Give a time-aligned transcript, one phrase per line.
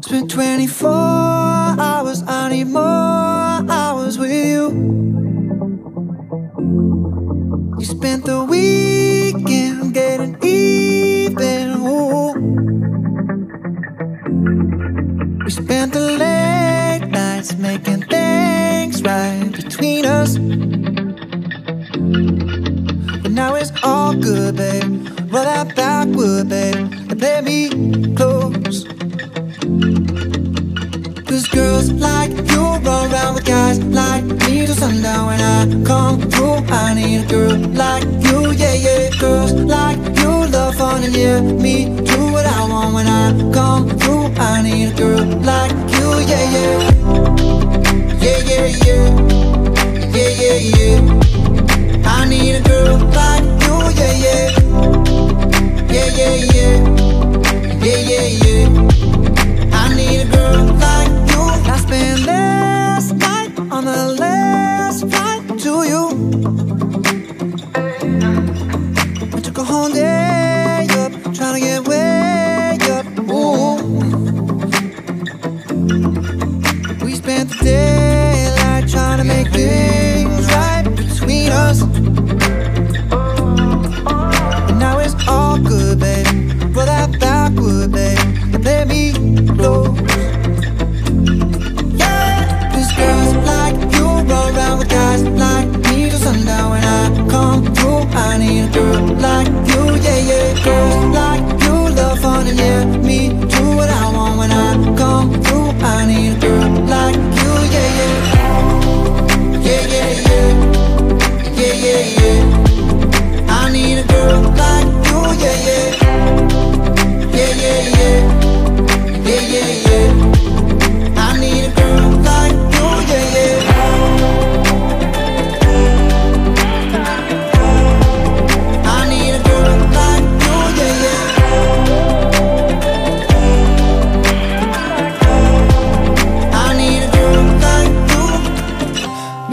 [0.00, 4.70] Spent 24 hours, I need more hours with you.
[7.78, 11.70] You spent the weekend getting even.
[11.78, 12.34] Ooh.
[15.44, 20.36] We spent the late nights making things right between us.
[23.60, 24.84] It's all good, babe.
[25.32, 28.84] Roll that backward, babe, and play me close.
[31.26, 36.20] Cause girls like you run around with guys like me till sundown when I come
[36.30, 36.58] through.
[36.70, 39.10] I need a girl like you, yeah, yeah.
[39.18, 43.88] Girls like you love fun and yeah, me do what I want when I come
[43.98, 44.26] through.
[44.38, 46.46] I need a girl like you, yeah.
[46.54, 46.97] Yeah,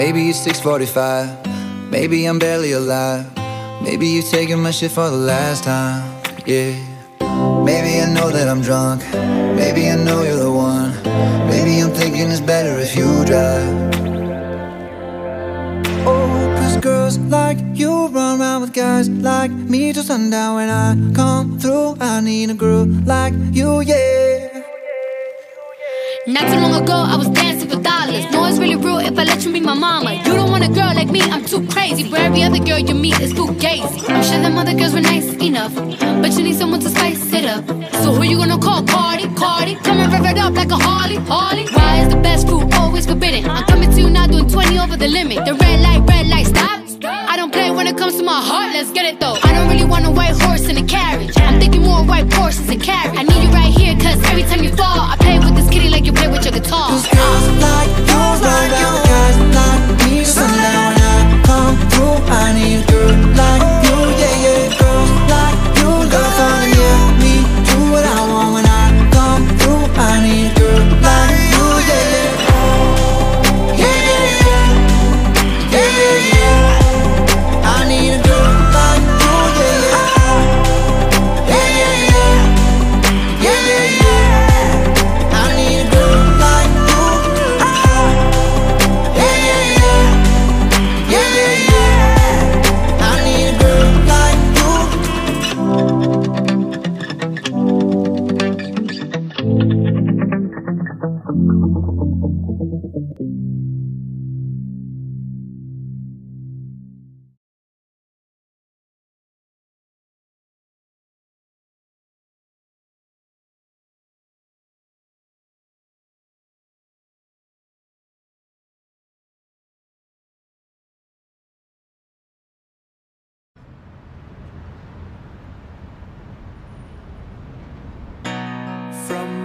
[0.05, 1.89] Maybe it's 6:45.
[1.89, 3.25] Maybe I'm barely alive.
[3.81, 6.03] Maybe you're taking my shit for the last time.
[6.45, 6.73] Yeah.
[7.69, 9.01] Maybe I know that I'm drunk.
[9.61, 10.91] Maybe I know you're the one.
[11.49, 13.73] Maybe I'm thinking it's better if you drive.
[16.05, 21.57] Oh, girls like you run around with guys like me till sundown when I come
[21.57, 21.97] through.
[21.99, 24.61] I need a girl like you, yeah.
[26.27, 27.44] Not too long ago, I was for
[28.05, 28.31] dollars.
[28.31, 30.13] No, it's really real if I let you be my mama.
[30.13, 32.03] You don't want a girl like me, I'm too crazy.
[32.09, 34.09] For every other girl you meet is too gazy.
[34.09, 35.73] I'm sure them other girls were nice enough,
[36.21, 37.65] but you need someone to spice it up.
[38.03, 38.83] So who you gonna call?
[38.85, 39.75] Cardi, Cardi.
[39.75, 41.65] Come and rev up like a Harley, Harley.
[41.73, 43.49] Why is the best food always forbidden?
[43.49, 45.45] I'm coming to you now, doing 20 over the limit.
[45.45, 46.81] The red light, red light, stop.
[47.03, 49.37] I don't play when it comes to my heart, let's get it though.
[49.43, 51.37] I don't really want a white horse in a carriage.
[51.37, 53.34] I'm thinking more white horses and carriage.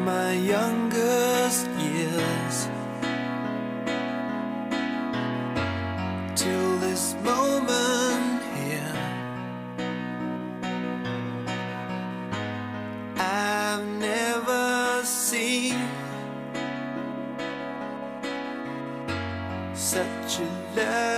[0.04, 2.68] My youngest years
[6.34, 8.96] till this moment here.
[13.16, 15.76] I've never seen
[19.74, 21.09] such a lovely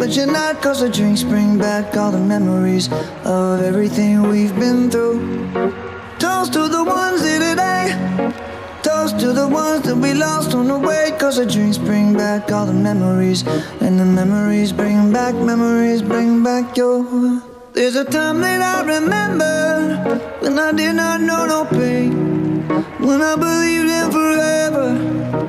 [0.00, 0.62] but you're not.
[0.62, 2.90] Cause the drinks bring back all the memories
[3.24, 5.20] of everything we've been through.
[6.18, 8.49] Toast to the ones here today.
[9.18, 11.12] To the ones that we lost on the way.
[11.18, 13.44] Cause the drinks bring back all the memories.
[13.80, 17.04] And the memories bring back, memories bring back your.
[17.72, 22.66] There's a time that I remember when I did not know no pain.
[22.98, 24.88] When I believed in forever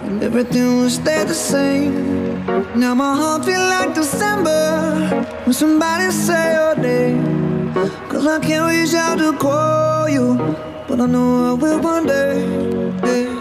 [0.08, 2.44] and everything would stay the same.
[2.76, 5.08] Now my heart feel like December
[5.46, 7.74] when somebody say your name.
[8.10, 10.36] Cause I can't reach out to call you,
[10.88, 13.41] but I know I will one day.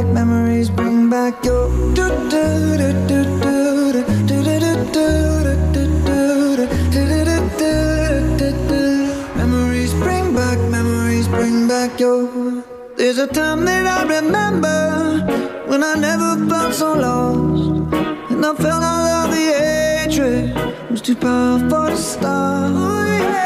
[15.81, 17.93] when I never felt so lost.
[18.31, 22.71] And I felt all of the hatred was too powerful to stop.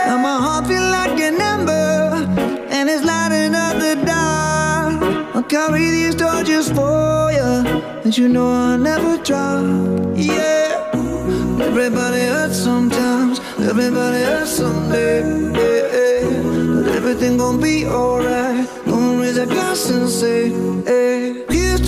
[0.08, 2.27] Now my heart feel like an ember
[2.75, 5.36] and it's lighting up the dark.
[5.36, 7.54] I'll carry these torches for you
[8.04, 9.63] that you know I'll never drop.
[10.15, 10.92] Yeah.
[11.70, 15.22] Everybody hurts sometimes, everybody hurts someday.
[15.60, 16.84] Yeah, yeah.
[16.84, 18.68] But everything gon' be alright.
[18.86, 20.50] Gonna raise a glass and say,
[20.84, 21.54] hey.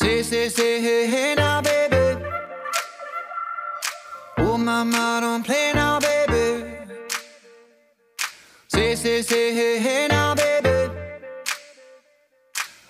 [0.00, 2.24] Say, say, say, hey, hey now, baby.
[4.38, 6.72] Oh, mama, don't play now, baby.
[8.68, 10.94] Say, say, say, hey, hey now, baby.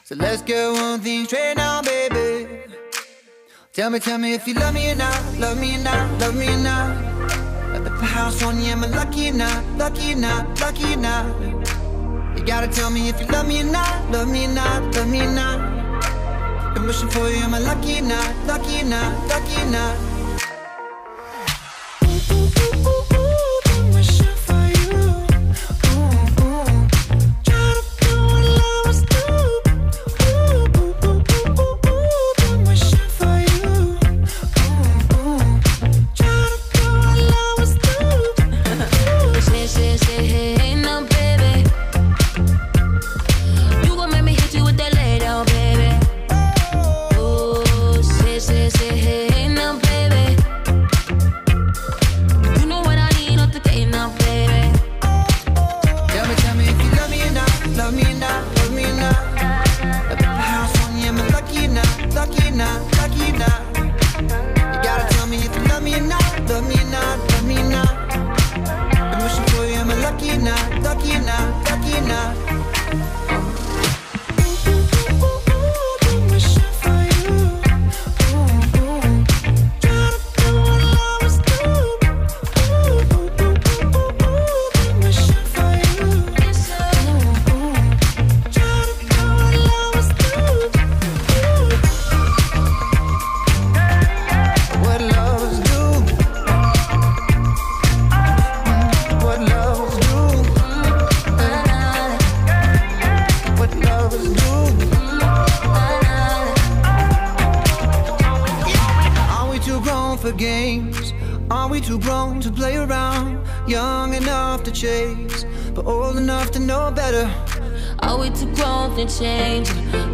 [0.05, 2.47] So let's get one thing straight now, baby.
[3.73, 6.37] Tell me, tell me if you love me or not, love me or not, love
[6.37, 6.95] me or not.
[7.75, 10.99] At the house on you, am I lucky or not, lucky or not, lucky or
[10.99, 11.25] not?
[12.37, 15.09] You gotta tell me if you love me or not, love me or not, love
[15.09, 15.78] me or not.
[16.77, 20.08] I'm wishing for you, am lucky or lucky or lucky or?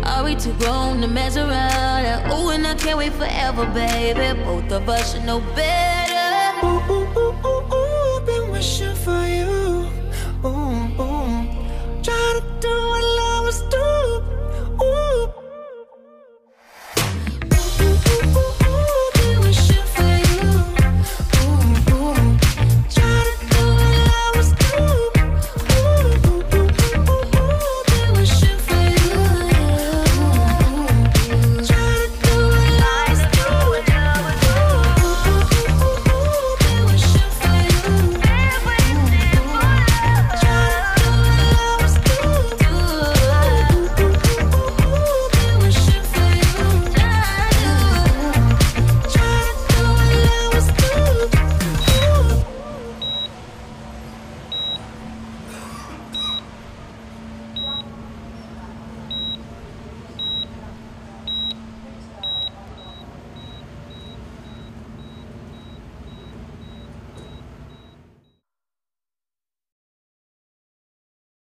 [0.06, 2.30] Are we too grown to mess around?
[2.30, 4.38] Ooh, and I can't wait forever, baby.
[4.44, 6.66] Both of us should know better.
[6.66, 9.53] Ooh, ooh, ooh, ooh, ooh, been wishing for you.